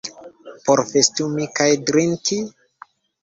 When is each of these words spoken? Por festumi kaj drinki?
Por 0.69 0.81
festumi 0.91 1.45
kaj 1.59 1.67
drinki? 1.91 2.39